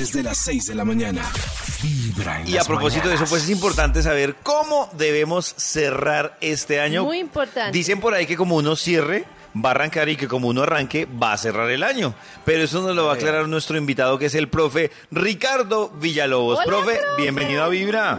[0.00, 1.30] desde las 6 de la mañana.
[1.82, 6.80] Vibra en Y a propósito de eso, pues es importante saber cómo debemos cerrar este
[6.80, 7.04] año.
[7.04, 7.70] Muy importante.
[7.70, 11.06] Dicen por ahí que como uno cierre, va a arrancar y que como uno arranque,
[11.06, 12.14] va a cerrar el año.
[12.46, 16.60] Pero eso nos lo va a aclarar nuestro invitado, que es el profe Ricardo Villalobos.
[16.60, 17.22] Hola, profe, profe.
[17.22, 18.18] bienvenido a Vibra.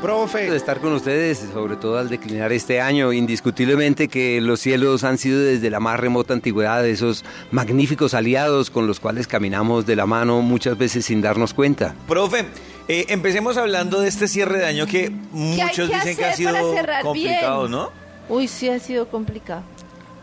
[0.00, 3.12] De estar con ustedes, sobre todo al declinar este año.
[3.12, 8.86] Indiscutiblemente que los cielos han sido desde la más remota antigüedad esos magníficos aliados con
[8.86, 11.96] los cuales caminamos de la mano muchas veces sin darnos cuenta.
[12.06, 12.46] Profe,
[12.86, 16.54] eh, empecemos hablando de este cierre de año que muchos que dicen que ha sido
[17.02, 17.72] complicado, bien?
[17.72, 17.90] ¿no?
[18.28, 19.62] Uy, sí ha sido complicado.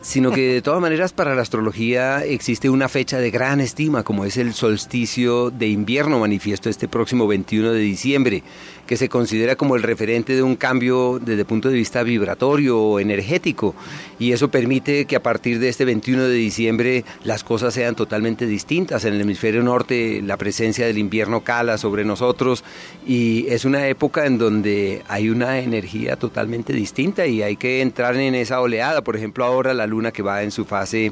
[0.05, 4.23] Sino que de todas maneras para la astrología existe una fecha de gran estima como
[4.23, 8.43] es el solsticio de invierno manifiesto este próximo 21 de diciembre,
[8.85, 12.79] que se considera como el referente de un cambio desde el punto de vista vibratorio
[12.79, 13.73] o energético.
[14.19, 18.45] Y eso permite que a partir de este 21 de diciembre las cosas sean totalmente
[18.45, 19.05] distintas.
[19.05, 22.63] En el hemisferio norte la presencia del invierno cala sobre nosotros
[23.07, 28.15] y es una época en donde hay una energía totalmente distinta y hay que entrar
[28.17, 29.01] en esa oleada.
[29.01, 31.11] Por ejemplo, ahora la luna que va en su fase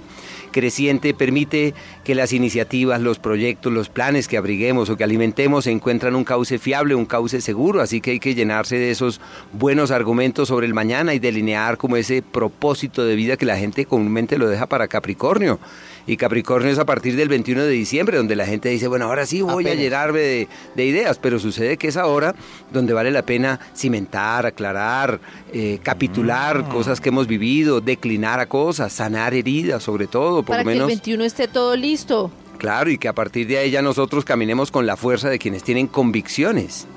[0.52, 6.16] creciente permite que las iniciativas, los proyectos, los planes que abriguemos o que alimentemos encuentran
[6.16, 9.20] un cauce fiable, un cauce seguro, así que hay que llenarse de esos
[9.52, 13.86] buenos argumentos sobre el mañana y delinear como ese propósito de vida que la gente
[13.86, 15.60] comúnmente lo deja para Capricornio.
[16.06, 19.26] Y Capricornio es a partir del 21 de diciembre, donde la gente dice, bueno, ahora
[19.26, 22.36] sí voy a llenarme de, de ideas, pero sucede que es ahora
[22.74, 25.22] donde vale la pena cimentar, aclarar,
[25.54, 30.64] eh, capitular cosas que hemos vivido, declinar a cosas, sanar heridas, sobre todo, por para
[30.64, 30.88] lo que el menos.
[30.88, 32.32] 21 esté todo listo.
[32.58, 35.64] Claro, y que a partir de ahí ya nosotros caminemos con la fuerza de quienes
[35.64, 36.88] tienen convicciones.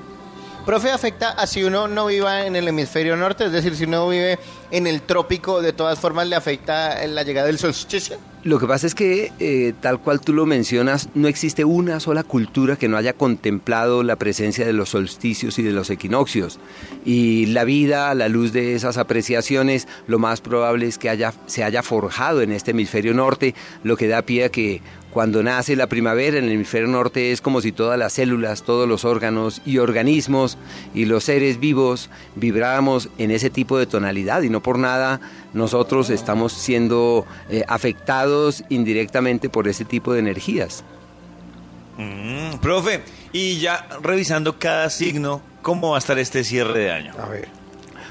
[0.65, 4.09] Profe, afecta a si uno no viva en el hemisferio norte, es decir, si uno
[4.09, 4.39] vive
[4.73, 8.17] en el trópico, de todas formas le afecta la llegada del solsticio.
[8.47, 12.23] Lo que pasa es que, eh, tal cual tú lo mencionas, no existe una sola
[12.23, 16.61] cultura que no haya contemplado la presencia de los solsticios y de los equinoccios.
[17.05, 21.35] Y la vida, a la luz de esas apreciaciones, lo más probable es que haya,
[21.47, 24.81] se haya forjado en este hemisferio norte, lo que da pie a que
[25.17, 28.87] cuando nace la primavera en el hemisferio norte es como si todas las células, todos
[28.87, 30.59] los órganos y organismos
[30.93, 35.23] y los seres vivos vibráramos en ese tipo de tonalidad y no por nada
[35.55, 40.85] nosotros estamos siendo eh, afectados indirectamente por ese tipo de energías.
[41.97, 43.01] Mm, profe,
[43.33, 47.15] y ya revisando cada signo, ¿cómo va a estar este cierre de año?
[47.19, 47.66] A ver.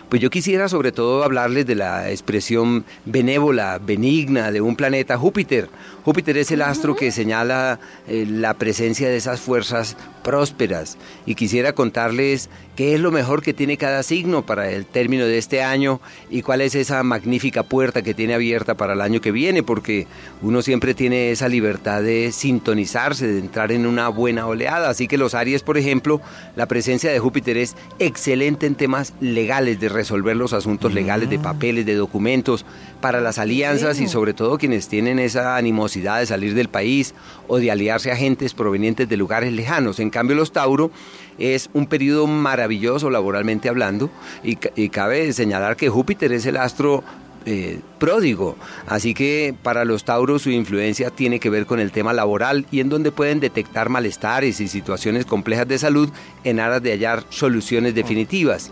[0.09, 5.67] Pues yo quisiera sobre todo hablarles de la expresión benévola, benigna de un planeta Júpiter.
[6.03, 11.73] Júpiter es el astro que señala eh, la presencia de esas fuerzas prósperas y quisiera
[11.73, 16.01] contarles qué es lo mejor que tiene cada signo para el término de este año
[16.29, 20.07] y cuál es esa magnífica puerta que tiene abierta para el año que viene, porque
[20.41, 24.89] uno siempre tiene esa libertad de sintonizarse, de entrar en una buena oleada.
[24.89, 26.21] Así que los Aries, por ejemplo,
[26.55, 31.39] la presencia de Júpiter es excelente en temas legales, de resolver los asuntos legales, de
[31.39, 32.65] papeles, de documentos,
[33.01, 37.15] para las alianzas y sobre todo quienes tienen esa animosidad de salir del país
[37.47, 39.99] o de aliarse a agentes provenientes de lugares lejanos.
[39.99, 40.91] En cambio, los Tauro
[41.37, 44.09] es un periodo maravilloso laboralmente hablando
[44.43, 47.03] y cabe señalar que Júpiter es el astro
[47.47, 48.55] eh, pródigo.
[48.87, 52.79] Así que para los Tauros su influencia tiene que ver con el tema laboral y
[52.79, 56.09] en donde pueden detectar malestares y situaciones complejas de salud
[56.43, 58.71] en aras de hallar soluciones definitivas.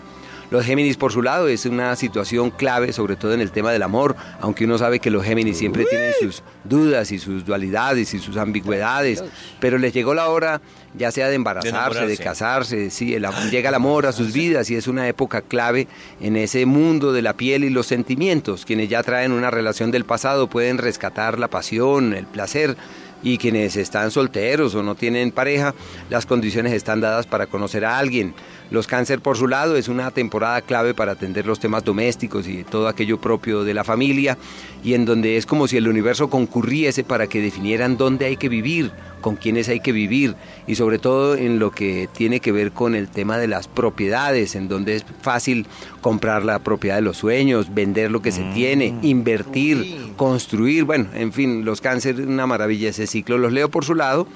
[0.54, 3.82] Los Géminis por su lado es una situación clave, sobre todo en el tema del
[3.82, 8.20] amor, aunque uno sabe que los Géminis siempre tienen sus dudas y sus dualidades y
[8.20, 9.24] sus ambigüedades,
[9.60, 10.62] pero les llegó la hora
[10.96, 14.76] ya sea de embarazarse, de, casarse, sí, el llega el amor a sus vidas y
[14.76, 15.88] es una época clave
[16.22, 18.64] en ese mundo de la piel y los sentimientos.
[18.64, 22.78] Quienes ya traen una relación del pasado pueden rescatar la pasión, el placer
[23.24, 25.74] y quienes están solteros o no tienen pareja,
[26.10, 28.34] las condiciones están dadas para conocer a alguien.
[28.70, 32.64] Los cáncer por su lado es una temporada clave para atender los temas domésticos y
[32.64, 34.38] todo aquello propio de la familia
[34.84, 38.50] y en donde es como si el universo concurriese para que definieran dónde hay que
[38.50, 38.92] vivir,
[39.22, 40.36] con quiénes hay que vivir
[40.68, 44.56] y sobre todo en lo que tiene que ver con el tema de las propiedades,
[44.56, 45.66] en donde es fácil
[46.02, 51.32] comprar la propiedad de los sueños, vender lo que se tiene, invertir, construir, bueno, en
[51.32, 54.28] fin, los cáncer, una maravilla ese Los leo por su lado.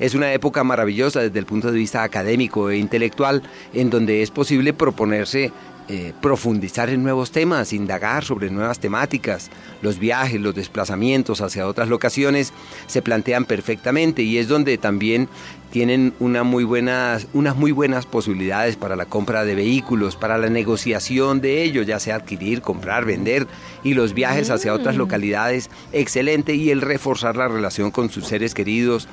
[0.00, 3.42] Es una época maravillosa desde el punto de vista académico e intelectual,
[3.72, 5.52] en donde es posible proponerse
[5.86, 9.50] eh, profundizar en nuevos temas, indagar sobre nuevas temáticas.
[9.82, 12.54] Los viajes, los desplazamientos hacia otras locaciones
[12.86, 15.28] se plantean perfectamente y es donde también
[15.70, 20.48] tienen una muy buenas, unas muy buenas posibilidades para la compra de vehículos, para la
[20.48, 23.46] negociación de ellos, ya sea adquirir, comprar, vender,
[23.82, 28.54] y los viajes hacia otras localidades, excelente, y el reforzar la relación con sus seres
[28.54, 29.06] queridos,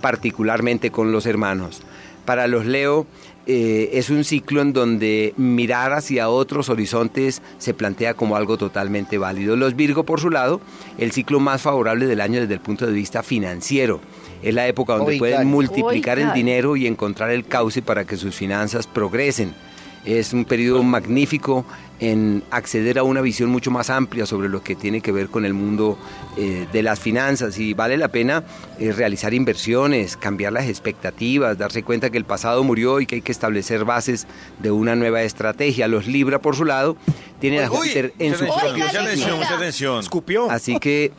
[0.00, 1.82] particularmente con los hermanos.
[2.24, 3.06] Para los Leo
[3.46, 9.18] eh, es un ciclo en donde mirar hacia otros horizontes se plantea como algo totalmente
[9.18, 9.56] válido.
[9.56, 10.60] Los Virgo, por su lado,
[10.96, 14.00] el ciclo más favorable del año desde el punto de vista financiero.
[14.42, 15.18] Es la época donde Oigan.
[15.18, 19.54] pueden multiplicar el dinero y encontrar el cauce para que sus finanzas progresen.
[20.04, 21.64] Es un periodo magnífico
[22.10, 25.46] en acceder a una visión mucho más amplia sobre lo que tiene que ver con
[25.46, 25.96] el mundo
[26.36, 28.44] eh, de las finanzas y vale la pena
[28.78, 33.22] eh, realizar inversiones, cambiar las expectativas, darse cuenta que el pasado murió y que hay
[33.22, 34.26] que establecer bases
[34.58, 35.88] de una nueva estrategia.
[35.88, 36.96] Los Libra, por su lado,
[37.40, 39.36] tienen a Júpiter en su atención, atención, Libra.
[39.36, 40.00] mucha atención.
[40.00, 40.50] Escupió.
[40.50, 41.12] Así que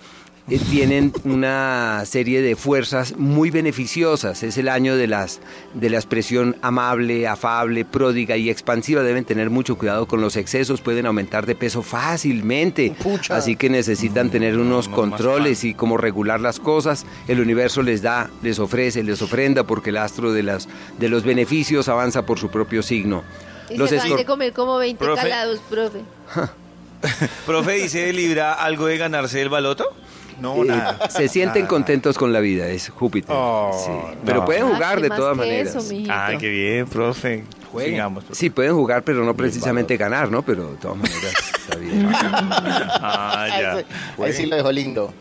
[0.47, 4.43] eh, tienen una serie de fuerzas muy beneficiosas.
[4.43, 5.39] Es el año de, las,
[5.73, 9.01] de la expresión amable, afable, pródiga y expansiva.
[9.01, 12.95] Deben tener mucho cuidado con los excesos, pueden aumentar de peso fácilmente.
[13.01, 13.35] Pucha.
[13.35, 17.07] Así que necesitan tener unos no, controles y cómo regular las cosas.
[17.27, 20.67] El universo les da, les ofrece, les ofrenda porque el astro de, las,
[20.99, 23.23] de los beneficios avanza por su propio signo.
[23.69, 25.21] Y Los se van comer como 20 Profe.
[25.23, 26.01] calados, profe.
[27.45, 29.85] Profe, dice Libra algo de ganarse el baloto.
[30.39, 31.09] No, Eh, nada.
[31.09, 31.69] se sienten Nada.
[31.69, 33.33] contentos con la vida, es Júpiter.
[33.37, 33.91] Oh, sí.
[34.25, 34.45] Pero no.
[34.45, 35.75] pueden Ah, jugar ¿qué de todas maneras.
[35.75, 35.95] eso?
[36.09, 37.43] Ah, qué bien, profe.
[37.71, 37.93] Jueguen.
[37.93, 38.39] Sigamos, profe.
[38.39, 40.41] Sí, pueden jugar, pero no precisamente ganar, ¿no?
[40.41, 42.09] Pero de todas maneras está bien.
[43.07, 43.47] Ah,
[44.17, 44.23] ya.
[44.23, 45.13] Ahí sí lo dejó lindo.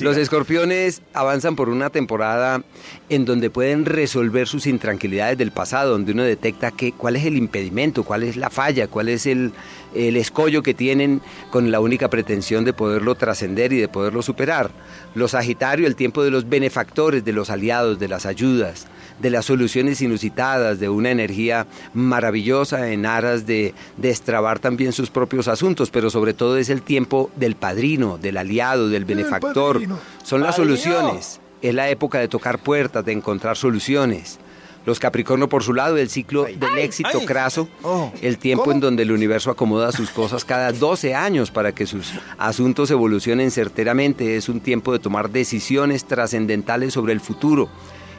[0.00, 2.62] Los escorpiones avanzan por una temporada
[3.08, 7.36] en donde pueden resolver sus intranquilidades del pasado, donde uno detecta que, cuál es el
[7.36, 9.52] impedimento, cuál es la falla, cuál es el,
[9.94, 11.20] el escollo que tienen
[11.50, 14.70] con la única pretensión de poderlo trascender y de poderlo superar.
[15.14, 18.86] Los Sagitario, el tiempo de los benefactores, de los aliados, de las ayudas,
[19.20, 25.48] de las soluciones inusitadas, de una energía maravillosa en aras de destrabar también sus propios
[25.48, 29.80] asuntos, pero sobre todo es el tiempo del padrino, del aliado, del benefactor.
[30.22, 30.76] Son las Padrino.
[30.76, 31.40] soluciones.
[31.62, 34.38] Es la época de tocar puertas, de encontrar soluciones.
[34.86, 37.24] Los Capricornio, por su lado, el ciclo del éxito ay.
[37.24, 38.74] craso, Oh, el tiempo ¿cómo?
[38.74, 43.50] en donde el universo acomoda sus cosas cada 12 años para que sus asuntos evolucionen
[43.50, 44.36] certeramente.
[44.36, 47.70] Es un tiempo de tomar decisiones trascendentales sobre el futuro.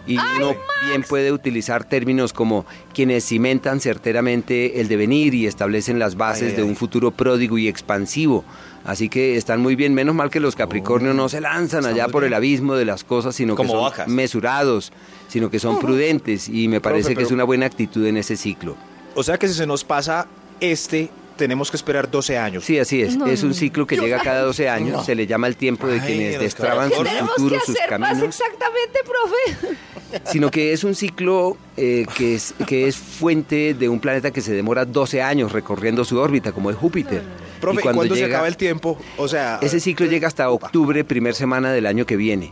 [0.07, 0.55] Y uno
[0.87, 6.55] bien puede utilizar términos como quienes cimentan certeramente el devenir y establecen las bases Ay,
[6.57, 6.67] de ay.
[6.69, 8.43] un futuro pródigo y expansivo.
[8.83, 12.23] Así que están muy bien, menos mal que los Capricornios no se lanzan allá por
[12.23, 14.93] el abismo de las cosas, sino que son mesurados,
[15.27, 18.37] sino que son prudentes y me parece que pero- es una buena actitud en ese
[18.37, 18.75] ciclo.
[19.15, 20.27] O sea que si se nos pasa
[20.59, 22.63] este, tenemos que esperar 12 años.
[22.65, 23.15] Sí, así es.
[23.17, 25.05] No, es un ciclo que llega cada 12 años.
[25.05, 27.75] Se le llama el tiempo de Ay, quienes destraban ¿Qué sus Tenemos que futuros, sus
[27.77, 28.35] hacer más caminos.
[28.35, 29.77] exactamente, profe.
[30.31, 34.41] Sino que es un ciclo eh, que, es, que es fuente de un planeta que
[34.41, 37.21] se demora 12 años recorriendo su órbita, como es Júpiter.
[37.59, 38.97] Profe, y cuando ¿cuándo se llega, acaba el tiempo?
[39.17, 42.51] O sea, ese ciclo llega hasta octubre, primer semana del año que viene.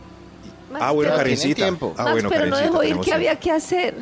[0.74, 1.54] Ah, bueno, Karencita.
[1.54, 1.94] tiempo.
[1.96, 3.94] Ah, Max, bueno, pero no dejó ir que había que hacer.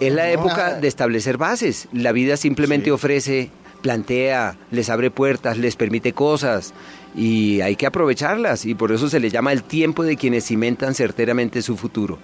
[0.00, 0.80] Es la época nada.
[0.80, 1.86] de establecer bases.
[1.92, 2.90] La vida simplemente Sí.
[2.90, 3.50] ofrece,
[3.82, 6.72] plantea, les abre puertas, les permite cosas
[7.14, 10.94] y hay que aprovecharlas y por eso se le llama el tiempo de quienes cimentan
[10.94, 12.18] certeramente su futuro.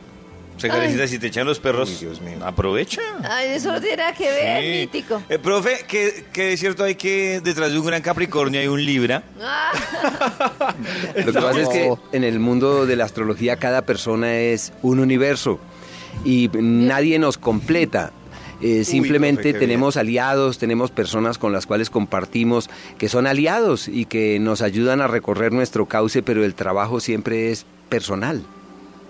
[0.58, 2.38] Se Karencita, si te echan los perros, mío.
[2.42, 3.02] aprovecha.
[3.28, 4.80] Ay, eso no tiene nada que ver, Sí.
[4.96, 5.22] mítico.
[5.28, 8.82] Eh, profe, que, que es cierto hay que detrás de un gran Capricornio hay un
[8.82, 9.22] Libra.
[9.42, 10.74] Ah,
[11.14, 14.98] Lo que pasa es que en el mundo de la astrología cada persona es un
[15.00, 15.58] universo
[16.24, 18.12] y nadie nos completa.
[18.62, 24.06] Eh, simplemente profe, tenemos aliados, tenemos personas con las cuales compartimos que son aliados y
[24.06, 28.42] que nos ayudan a recorrer nuestro cauce, pero el trabajo siempre es personal.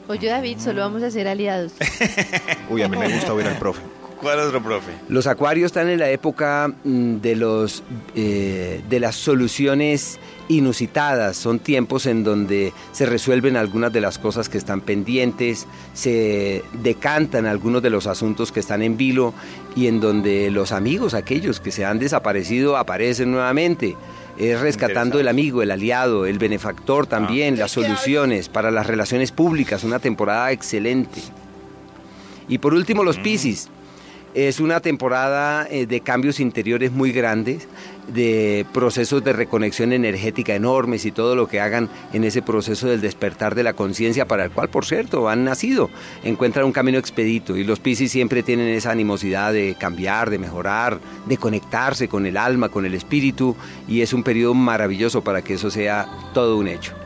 [0.08, 1.72] Oye, David, solo vamos a ser aliados.
[2.70, 3.82] Uy, a mí me gusta oír al profe.
[4.20, 4.92] ¿Cuál otro profe?
[5.08, 7.82] Los acuarios están en la época mm, de, los,
[8.14, 10.18] eh, de las soluciones
[10.48, 11.36] inusitadas.
[11.36, 17.46] Son tiempos en donde se resuelven algunas de las cosas que están pendientes, se decantan
[17.46, 19.34] algunos de los asuntos que están en vilo
[19.74, 23.96] y en donde los amigos, aquellos que se han desaparecido, aparecen nuevamente.
[24.38, 29.82] Es rescatando el amigo, el aliado, el benefactor también, las soluciones para las relaciones públicas,
[29.82, 31.22] una temporada excelente.
[32.48, 33.70] Y por último, los Piscis.
[34.36, 37.66] Es una temporada eh, de cambios interiores muy grandes,
[38.06, 43.00] de procesos de reconexión energética enormes y todo lo que hagan en ese proceso del
[43.00, 45.88] despertar de la conciencia para el cual, por cierto, han nacido.
[46.22, 51.00] Encuentran un camino expedito y los Piscis siempre tienen esa animosidad de cambiar, de mejorar,
[51.24, 53.56] de conectarse con el alma, con el espíritu
[53.88, 57.05] y es un periodo maravilloso para que eso sea todo un hecho.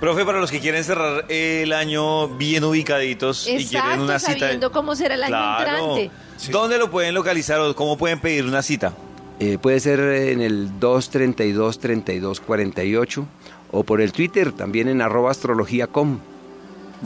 [0.00, 4.38] Profe, para los que quieren cerrar el año bien ubicaditos y quieren una cita.
[4.38, 5.96] sabiendo cómo será el año Claro.
[5.98, 6.10] entrante.
[6.50, 8.92] ¿Dónde lo pueden localizar o cómo pueden pedir una cita?
[9.40, 13.24] Eh, puede ser en el 232-3248
[13.72, 16.18] o por el Twitter, también en arroba astrología.com.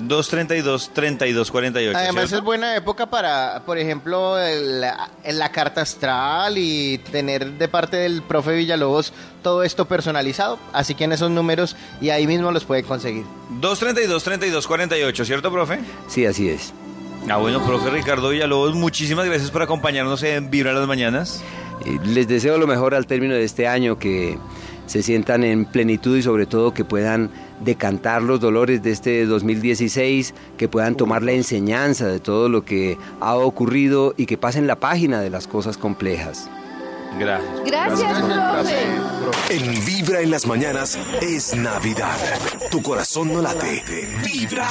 [0.06, 1.92] 232-3248.
[1.94, 2.36] Además ¿cierto?
[2.36, 8.22] es buena época para, por ejemplo, el- la carta astral y tener de parte del
[8.22, 9.12] profe Villalobos
[9.42, 10.58] todo esto personalizado.
[10.72, 13.24] Así que en esos números y ahí mismo los puede conseguir.
[13.60, 15.80] 232-3248, ¿cierto, profe?
[16.08, 16.72] Sí, así es.
[17.28, 21.42] Ah, bueno, profe Ricardo Villalobos, muchísimas gracias por acompañarnos en Vibra las Mañanas.
[21.84, 24.38] Eh, Les deseo lo mejor al término de este año, que
[24.86, 30.34] se sientan en plenitud y sobre todo que puedan decantar los dolores de este 2016,
[30.56, 34.76] que puedan tomar la enseñanza de todo lo que ha ocurrido y que pasen la
[34.76, 36.48] página de las cosas complejas.
[37.18, 37.64] Gracias.
[37.64, 39.56] Gracias, profe.
[39.56, 42.16] En Vibra en las mañanas es Navidad.
[42.70, 43.82] Tu corazón no late.
[44.24, 44.68] Vibra.